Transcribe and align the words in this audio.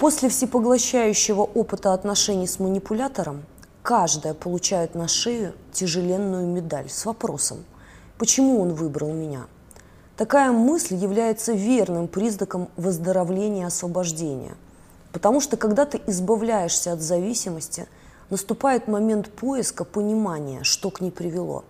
После 0.00 0.30
всепоглощающего 0.30 1.42
опыта 1.42 1.92
отношений 1.92 2.46
с 2.46 2.58
манипулятором 2.58 3.44
каждая 3.82 4.32
получает 4.32 4.94
на 4.94 5.08
шею 5.08 5.52
тяжеленную 5.72 6.46
медаль 6.46 6.88
с 6.88 7.04
вопросом, 7.04 7.66
почему 8.16 8.62
он 8.62 8.72
выбрал 8.72 9.12
меня. 9.12 9.42
Такая 10.16 10.52
мысль 10.52 10.94
является 10.94 11.52
верным 11.52 12.08
признаком 12.08 12.70
выздоровления 12.78 13.64
и 13.64 13.66
освобождения. 13.66 14.54
Потому 15.12 15.38
что 15.42 15.58
когда 15.58 15.84
ты 15.84 16.00
избавляешься 16.06 16.94
от 16.94 17.02
зависимости, 17.02 17.86
наступает 18.30 18.88
момент 18.88 19.28
поиска 19.28 19.84
понимания, 19.84 20.64
что 20.64 20.90
к 20.90 21.02
ней 21.02 21.10
привело. 21.10 21.62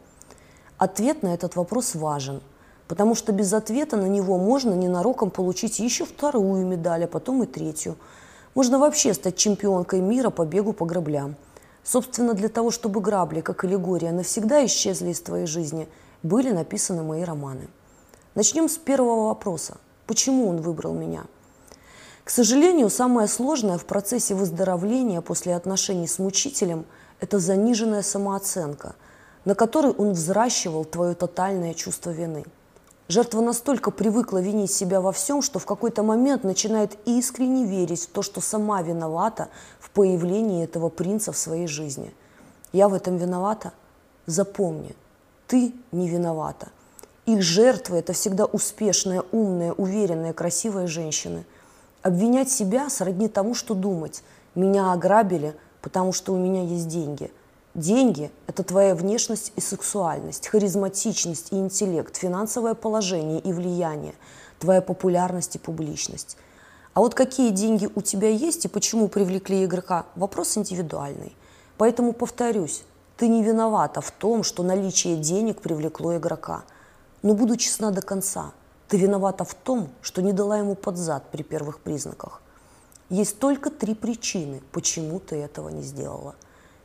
Ответ 0.79 1.25
на 1.25 1.35
этот 1.35 1.57
вопрос 1.57 1.97
важен, 1.97 2.43
потому 2.87 3.15
что 3.15 3.33
без 3.33 3.53
ответа 3.53 3.97
на 3.97 4.07
него 4.07 4.37
можно 4.39 4.75
ненароком 4.75 5.31
получить 5.31 5.81
еще 5.81 6.05
вторую 6.05 6.67
медаль, 6.67 7.05
а 7.05 7.07
потом 7.09 7.43
и 7.43 7.47
третью. 7.47 7.97
Можно 8.55 8.79
вообще 8.79 9.15
стать 9.15 9.37
чемпионкой 9.37 10.01
мира 10.01 10.31
по 10.31 10.45
бегу 10.45 10.73
по 10.73 10.85
граблям– 10.85 11.37
Собственно, 11.83 12.35
для 12.35 12.49
того, 12.49 12.71
чтобы 12.71 13.01
грабли, 13.01 13.41
как 13.41 13.65
аллегория, 13.65 14.13
навсегда 14.13 14.65
исчезли 14.67 15.11
из 15.11 15.21
твоей 15.21 15.47
жизни, 15.47 15.89
были 16.23 16.51
написаны 16.51 17.03
мои 17.03 17.23
романы. 17.23 17.69
Начнем 18.35 18.69
с 18.69 18.77
первого 18.77 19.29
вопроса. 19.29 19.79
Почему 20.07 20.49
он 20.49 20.61
выбрал 20.61 20.95
меня? 20.95 21.25
К 22.25 22.31
сожалению, 22.31 22.91
самое 22.91 23.29
сложное 23.29 23.79
в 23.79 23.87
процессе 23.87 24.35
выздоровления 24.35 25.21
после 25.21 25.57
отношений 25.57 26.07
с 26.07 26.19
мучителем– 26.19 26.85
это 27.21 27.39
заниженная 27.39 28.03
самооценка, 28.03 28.95
на 29.45 29.55
которой 29.55 29.93
он 29.93 30.13
взращивал 30.13 30.85
твое 30.85 31.15
тотальное 31.15 31.75
чувство 31.75 32.11
вины– 32.11 32.45
Жертва 33.11 33.41
настолько 33.41 33.91
привыкла 33.91 34.41
винить 34.41 34.71
себя 34.71 35.01
во 35.01 35.11
всем, 35.11 35.43
что 35.43 35.59
в 35.59 35.67
какой-то 35.67 36.05
момент 36.05 36.45
начинает 36.45 36.97
искренне 37.07 37.67
верить 37.67 38.05
в 38.05 38.07
то, 38.07 38.23
что 38.23 38.41
сама 38.41 38.83
виновата 38.83 39.49
в 39.81 39.91
появлении 39.91 40.63
этого 40.63 40.91
принца 40.91 41.33
в 41.33 41.37
своей 41.37 41.67
жизни. 41.67 42.15
Я 42.73 42.89
в 42.89 42.95
этом 42.95 43.17
виновата? 43.17 43.73
Запомни, 44.27 44.95
ты 45.49 45.75
не 45.91 46.09
виновата. 46.09 46.69
Их 47.27 47.43
жертвы– 47.43 47.97
это 47.99 48.13
всегда 48.13 48.45
успешная, 48.45 49.25
умная, 49.33 49.73
уверенная, 49.73 50.33
красивая 50.33 50.87
женщины. 50.87 51.45
Обвинять 52.03 52.49
себя 52.49 52.89
сродни 52.91 53.27
тому, 53.27 53.57
что 53.57 53.75
думать. 53.75 54.23
Меня 54.55 54.93
ограбили, 54.93 55.57
потому 55.83 56.13
что 56.13 56.33
у 56.33 56.37
меня 56.37 56.63
есть 56.63 56.87
деньги– 56.87 57.33
Деньги– 57.75 58.33
это 58.49 58.65
твоя 58.65 58.97
внешность 58.97 59.53
и 59.55 59.61
сексуальность, 59.61 60.49
харизматичность 60.49 61.53
и 61.53 61.57
интеллект, 61.57 62.17
финансовое 62.17 62.75
положение 62.75 63.39
и 63.39 63.53
влияние, 63.53 64.15
твоя 64.59 64.83
популярность 64.83 65.55
и 65.55 65.61
публичность. 65.61 66.37
А 66.95 67.01
вот 67.01 67.15
какие 67.15 67.51
деньги 67.51 67.89
у 67.95 68.01
тебя 68.01 68.29
есть 68.29 68.65
и 68.65 68.69
почему 68.69 69.07
привлекли 69.07 69.65
игрока– 69.65 70.07
вопрос 70.17 70.59
индивидуальный. 70.59 71.37
Поэтому 71.79 72.13
повторюсь, 72.13 72.83
ты 73.17 73.29
не 73.29 73.45
виновата 73.45 74.01
в 74.01 74.11
том, 74.11 74.43
что 74.43 74.65
наличие 74.65 75.17
денег 75.17 75.61
привлекло 75.61 76.17
игрока. 76.17 76.65
Но 77.23 77.35
буду 77.35 77.57
честна 77.57 77.93
до 77.93 78.03
конца, 78.03 78.51
ты 78.89 78.97
виновата 78.97 79.45
в 79.45 79.55
том, 79.55 79.91
что 80.03 80.23
не 80.23 80.33
дала 80.33 80.59
ему 80.59 80.75
под 80.75 80.97
зад 80.97 81.31
при 81.31 81.45
первых 81.45 81.79
признаках. 81.79 82.43
Есть 83.11 83.39
только 83.39 83.71
три 83.71 83.95
причины, 83.95 84.61
почему 84.73 85.21
ты 85.21 85.37
этого 85.37 85.69
не 85.69 85.83
сделала. 85.83 86.35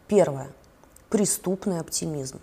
Первое– 0.07 0.51
преступный 1.09 1.79
оптимизм. 1.79 2.39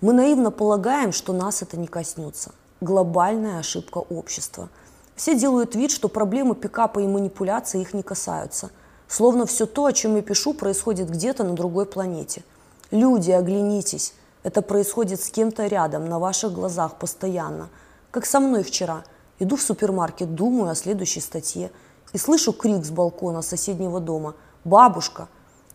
Мы 0.00 0.12
наивно 0.12 0.50
полагаем, 0.50 1.12
что 1.12 1.32
нас 1.32 1.62
это 1.62 1.76
не 1.76 1.86
коснется. 1.86 2.52
Глобальная 2.80 3.58
ошибка 3.58 3.98
общества. 3.98 4.70
Все 5.14 5.38
делают 5.38 5.74
вид, 5.74 5.90
что 5.90 6.08
проблемы 6.08 6.54
пикапа 6.54 7.00
и 7.00 7.06
манипуляции 7.06 7.82
их 7.82 7.92
не 7.92 8.02
касаются. 8.02 8.70
Словно 9.06 9.44
все 9.44 9.66
то, 9.66 9.84
о 9.84 9.92
чем 9.92 10.16
я 10.16 10.22
пишу, 10.22 10.54
происходит 10.54 11.10
где-то 11.10 11.44
на 11.44 11.54
другой 11.54 11.84
планете. 11.84 12.42
Люди, 12.90 13.30
оглянитесь. 13.30 14.14
Это 14.42 14.62
происходит 14.62 15.20
с 15.20 15.30
кем-то 15.30 15.66
рядом, 15.66 16.08
на 16.08 16.18
ваших 16.18 16.52
глазах, 16.52 16.96
постоянно. 16.96 17.68
Как 18.10 18.24
со 18.24 18.40
мной 18.40 18.62
вчера. 18.62 19.04
Иду 19.38 19.56
в 19.56 19.62
супермаркет, 19.62 20.34
думаю 20.34 20.70
о 20.70 20.74
следующей 20.74 21.20
статье. 21.20 21.70
И 22.14 22.18
слышу 22.18 22.52
крик 22.52 22.84
с 22.84 22.90
балкона 22.90 23.42
соседнего 23.42 24.00
дома. 24.00 24.34
«Бабушка!» 24.64 25.28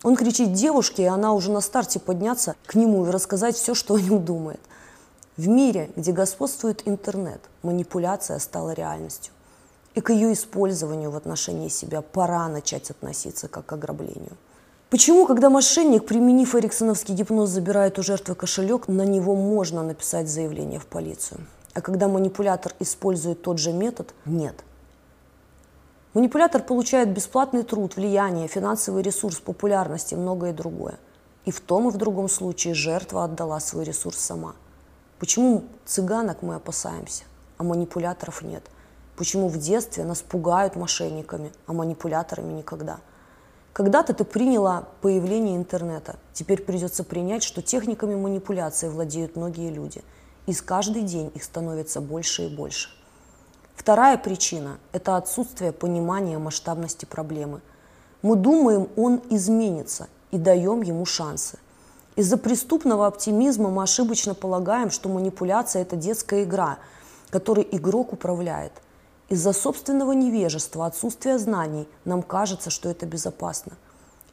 Он 0.06 0.14
кричит 0.14 0.52
девушке, 0.52 1.02
и 1.02 1.06
она 1.06 1.32
уже 1.32 1.50
на 1.50 1.60
старте 1.60 1.98
подняться 1.98 2.54
к 2.66 2.76
нему 2.76 3.04
и 3.04 3.10
рассказать 3.10 3.56
все, 3.56 3.74
что 3.74 3.96
о 3.96 4.00
нем 4.00 4.24
думает. 4.24 4.60
В 5.36 5.48
мире, 5.48 5.90
где 5.96 6.12
господствует 6.12 6.82
интернет, 6.84 7.40
манипуляция 7.64 8.38
стала 8.38 8.70
реальностью. 8.70 9.32
И 9.96 10.00
к 10.00 10.12
ее 10.12 10.32
использованию 10.32 11.10
в 11.10 11.16
отношении 11.16 11.68
себя 11.68 12.02
пора 12.02 12.46
начать 12.46 12.88
относиться 12.88 13.48
как 13.48 13.66
к 13.66 13.72
ограблению. 13.72 14.36
Почему, 14.90 15.26
когда 15.26 15.50
мошенник, 15.50 16.06
применив 16.06 16.54
эриксоновский 16.54 17.16
гипноз, 17.16 17.50
забирает 17.50 17.98
у 17.98 18.04
жертвы 18.04 18.36
кошелек, 18.36 18.86
на 18.86 19.02
него 19.02 19.34
можно 19.34 19.82
написать 19.82 20.28
заявление 20.28 20.78
в 20.78 20.86
полицию? 20.86 21.40
А 21.74 21.80
когда 21.80 22.06
манипулятор 22.06 22.74
использует 22.78 23.42
тот 23.42 23.58
же 23.58 23.72
метод, 23.72 24.14
нет– 24.24 24.54
Манипулятор 26.16 26.62
получает 26.62 27.10
бесплатный 27.10 27.62
труд, 27.62 27.96
влияние, 27.96 28.48
финансовый 28.48 29.02
ресурс, 29.02 29.38
популярность 29.38 30.14
и 30.14 30.16
многое 30.16 30.54
другое. 30.54 30.98
И 31.44 31.50
в 31.50 31.60
том 31.60 31.88
и 31.88 31.92
в 31.92 31.98
другом 31.98 32.30
случае 32.30 32.72
жертва 32.72 33.24
отдала 33.24 33.60
свой 33.60 33.84
ресурс 33.84 34.16
сама. 34.16 34.54
Почему 35.18 35.64
цыганок 35.84 36.40
мы 36.40 36.54
опасаемся, 36.54 37.24
а 37.58 37.64
манипуляторов 37.64 38.40
нет? 38.40 38.64
Почему 39.14 39.48
в 39.48 39.58
детстве 39.58 40.04
нас 40.04 40.22
пугают 40.22 40.74
мошенниками, 40.74 41.52
а 41.66 41.74
манипуляторами 41.74 42.54
никогда? 42.54 43.00
Когда-то 43.74 44.14
ты 44.14 44.24
приняла 44.24 44.88
появление 45.02 45.54
интернета. 45.54 46.16
Теперь 46.32 46.62
придется 46.62 47.04
принять, 47.04 47.42
что 47.42 47.60
техниками 47.60 48.14
манипуляции 48.14 48.88
владеют 48.88 49.36
многие 49.36 49.68
люди. 49.68 50.02
И 50.46 50.54
с 50.54 50.62
каждый 50.62 51.02
день 51.02 51.30
их 51.34 51.44
становится 51.44 52.00
больше 52.00 52.46
и 52.46 52.48
больше. 52.48 52.88
Вторая 53.76 54.16
причина– 54.16 54.78
это 54.92 55.16
отсутствие 55.16 55.70
понимания 55.70 56.38
масштабности 56.38 57.04
проблемы. 57.04 57.60
Мы 58.22 58.34
думаем, 58.34 58.88
он 58.96 59.22
изменится 59.30 60.08
и 60.32 60.38
даем 60.38 60.82
ему 60.82 61.04
шансы. 61.04 61.58
Из-за 62.16 62.38
преступного 62.38 63.06
оптимизма 63.06 63.68
мы 63.68 63.82
ошибочно 63.82 64.34
полагаем, 64.34 64.90
что 64.90 65.08
манипуляция– 65.10 65.82
это 65.82 65.94
детская 65.94 66.42
игра, 66.44 66.78
которой 67.30 67.68
игрок 67.70 68.14
управляет. 68.14 68.72
Из-за 69.28 69.52
собственного 69.52 70.12
невежества, 70.12 70.86
отсутствия 70.86 71.38
знаний 71.38 71.86
нам 72.04 72.22
кажется, 72.22 72.70
что 72.70 72.88
это 72.88 73.06
безопасно. 73.06 73.72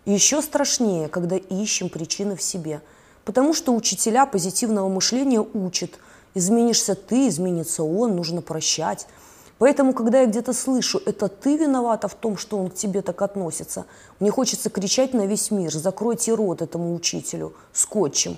И 0.06 0.14
еще 0.14 0.42
страшнее, 0.42 1.09
когда 1.09 1.36
ищем 1.36 1.90
причины 1.90 2.36
в 2.38 2.42
себе, 2.42 2.82
потому 3.26 3.53
что 3.53 3.76
учителя 3.76 4.26
позитивного 4.26 4.88
мышления 4.88 5.42
учат– 5.42 5.92
изменишься 6.36 6.96
ты, 6.96 7.28
изменится 7.28 7.84
он, 7.84 8.16
нужно 8.16 8.42
прощать– 8.42 9.06
Поэтому, 9.63 9.94
когда 9.94 10.19
я 10.19 10.25
где-то 10.25 10.51
слышу, 10.51 11.01
это 11.06 11.29
ты 11.29 11.56
виновата 11.56 12.09
в 12.09 12.16
том, 12.16 12.35
что 12.35 12.57
он 12.57 12.69
к 12.69 12.74
тебе 12.74 13.01
так 13.01 13.22
относится, 13.22 13.85
мне 14.19 14.29
хочется 14.29 14.69
кричать 14.69 15.13
на 15.13 15.25
весь 15.25 15.51
мир, 15.51 15.72
закройте 15.72 16.34
рот 16.34 16.62
этому 16.62 16.94
учителю 16.94 17.53
скотчем. 17.72 18.38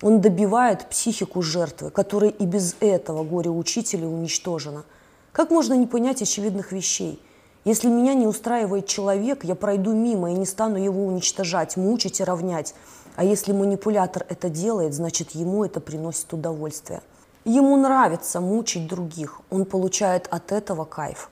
Он 0.00 0.20
добивает 0.20 0.88
психику 0.88 1.42
жертвы, 1.42 1.90
которая 1.90 2.30
и 2.30 2.46
без 2.46 2.76
этого 2.78 3.24
горе-учителя 3.24 4.06
уничтожена. 4.06 4.84
Как 5.32 5.50
можно 5.50 5.74
не 5.74 5.88
понять 5.88 6.22
очевидных 6.22 6.70
вещей? 6.70 7.20
Если 7.64 7.88
меня 7.88 8.14
не 8.14 8.28
устраивает 8.28 8.86
человек, 8.86 9.42
я 9.42 9.56
пройду 9.56 9.92
мимо 9.92 10.30
и 10.30 10.34
не 10.34 10.46
стану 10.46 10.76
его 10.76 11.04
уничтожать, 11.04 11.76
мучить 11.76 12.20
и 12.20 12.24
равнять. 12.24 12.76
А 13.16 13.24
если 13.24 13.50
манипулятор 13.50 14.24
это 14.28 14.48
делает, 14.48 14.94
значит 14.94 15.32
ему 15.32 15.64
это 15.64 15.80
приносит 15.80 16.32
удовольствие. 16.32 17.02
Ему 17.44 17.76
нравится 17.76 18.40
мучить 18.40 18.86
других, 18.86 19.40
он 19.48 19.64
получает 19.64 20.28
от 20.30 20.52
этого 20.52 20.84
кайф. 20.84 21.30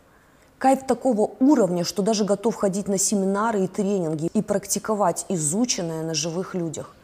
Кайф 0.57 0.87
такого 0.87 1.33
уровня, 1.39 1.85
что 1.85 2.03
даже 2.03 2.25
готов 2.25 2.55
ходить 2.55 2.89
на 2.89 2.97
семинары 2.97 3.65
и 3.65 3.69
тренинги 3.69 4.31
и 4.33 4.41
практиковать 4.41 5.27
изученное 5.29 6.03
на 6.03 6.15
живых 6.15 6.55
людях. 6.55 6.95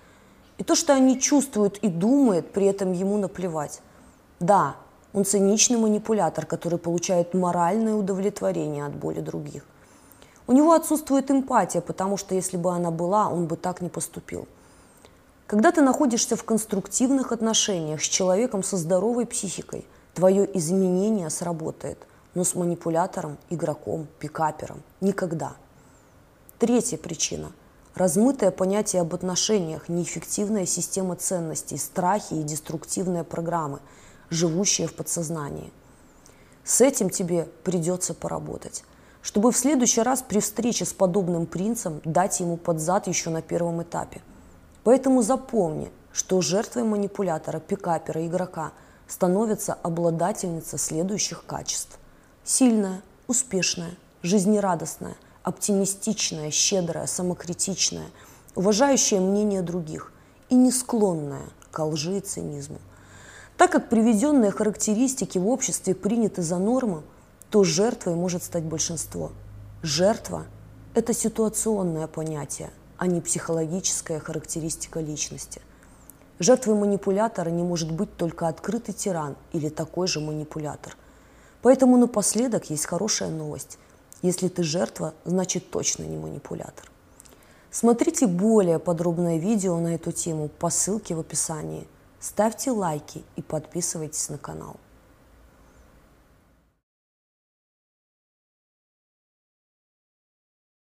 И 0.56 0.64
то, 0.64 0.74
что 0.74 0.94
они 0.94 1.20
чувствуют 1.20 1.76
и 1.78 1.88
думают, 1.88 2.52
при 2.52 2.64
этом 2.66 2.92
ему 2.92 3.18
наплевать. 3.18 3.82
Да, 4.40 4.76
он 5.12 5.26
циничный 5.26 5.76
манипулятор, 5.76 6.46
который 6.46 6.78
получает 6.78 7.34
моральное 7.34 7.94
удовлетворение 7.94 8.86
от 8.86 8.94
боли 8.94 9.20
других. 9.20 9.64
У 10.46 10.52
него 10.52 10.72
отсутствует 10.72 11.30
эмпатия, 11.30 11.82
потому 11.82 12.16
что 12.16 12.34
если 12.34 12.56
бы 12.56 12.72
она 12.72 12.90
была, 12.90 13.28
он 13.28 13.46
бы 13.46 13.56
так 13.56 13.82
не 13.82 13.90
поступил. 13.90 14.48
Когда 15.46 15.72
ты 15.72 15.82
находишься 15.82 16.36
в 16.36 16.44
конструктивных 16.44 17.30
отношениях 17.30 18.02
с 18.02 18.08
человеком 18.08 18.62
со 18.62 18.78
здоровой 18.78 19.26
психикой, 19.26 19.86
твое 20.14 20.48
изменение 20.56 21.28
сработает, 21.28 21.98
но 22.34 22.44
с 22.44 22.54
манипулятором, 22.54 23.36
игроком, 23.50 24.06
пикапером– 24.18 24.82
никогда. 25.02 25.52
Третья 26.58 26.96
причина– 26.96 27.52
размытое 27.94 28.50
понятие 28.52 29.02
об 29.02 29.14
отношениях, 29.14 29.90
неэффективная 29.90 30.64
система 30.64 31.14
ценностей, 31.14 31.76
страхи 31.76 32.34
и 32.34 32.42
деструктивные 32.42 33.22
программы, 33.22 33.80
живущие 34.30 34.88
в 34.88 34.94
подсознании. 34.94 35.72
С 36.64 36.80
этим 36.80 37.10
тебе 37.10 37.48
придется 37.64 38.14
поработать. 38.14 38.82
чтобы 39.24 39.52
в 39.52 39.56
следующий 39.56 40.02
раз 40.02 40.22
при 40.22 40.38
встрече 40.38 40.84
с 40.84 40.92
подобным 40.92 41.46
принцем 41.46 42.02
дать 42.04 42.40
ему 42.40 42.58
под 42.58 42.78
зад 42.78 43.06
еще 43.06 43.30
на 43.30 43.40
первом 43.40 43.82
этапе. 43.82 44.20
Поэтому 44.84 45.22
запомни, 45.22 45.90
что 46.12 46.40
жертвой 46.40 46.84
манипулятора, 46.84 47.58
пикапера, 47.58 48.24
игрока 48.26 48.72
становится 49.08 49.74
обладательница 49.74 50.78
следующих 50.78 51.44
качеств. 51.46 51.98
Сильная, 52.44 53.02
успешная, 53.26 53.96
жизнерадостная, 54.22 55.16
оптимистичная, 55.42 56.50
щедрая, 56.50 57.06
самокритичная, 57.06 58.06
уважающая 58.54 59.20
мнение 59.20 59.62
других 59.62 60.12
и 60.50 60.54
не 60.54 60.70
склонная 60.70 61.46
к 61.70 61.84
лжи 61.84 62.18
и 62.18 62.20
цинизму. 62.20 62.78
Так 63.56 63.72
как 63.72 63.88
приведенные 63.88 64.50
характеристики 64.50 65.38
в 65.38 65.48
обществе 65.48 65.94
приняты 65.94 66.42
за 66.42 66.58
норму, 66.58 67.02
то 67.50 67.64
жертвой 67.64 68.14
может 68.14 68.42
стать 68.42 68.64
большинство. 68.64 69.32
Жертва– 69.82 70.46
это 70.94 71.12
ситуационное 71.12 72.06
понятие, 72.06 72.70
а 72.98 73.06
не 73.06 73.20
психологическая 73.20 74.20
характеристика 74.20 75.00
личности. 75.00 75.60
Жертвой 76.38 76.74
манипулятора 76.74 77.50
не 77.50 77.62
может 77.62 77.92
быть 77.92 78.16
только 78.16 78.48
открытый 78.48 78.94
тиран 78.94 79.36
или 79.52 79.68
такой 79.68 80.08
же 80.08 80.20
манипулятор. 80.20 80.96
Поэтому 81.62 81.96
напоследок 81.96 82.70
есть 82.70 82.86
хорошая 82.86 83.30
новость. 83.30 83.78
Если 84.22 84.48
ты 84.48 84.62
жертва, 84.62 85.14
значит 85.24 85.70
точно 85.70 86.04
не 86.04 86.16
манипулятор. 86.16 86.90
Смотрите 87.70 88.26
более 88.26 88.78
подробное 88.78 89.38
видео 89.38 89.78
на 89.78 89.94
эту 89.94 90.12
тему 90.12 90.48
по 90.48 90.70
ссылке 90.70 91.14
в 91.14 91.20
описании. 91.20 91.86
Ставьте 92.20 92.70
лайки 92.70 93.24
и 93.36 93.42
подписывайтесь 93.42 94.28
на 94.28 94.38
канал. 94.38 94.76